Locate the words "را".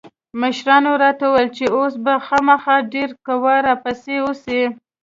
3.67-3.75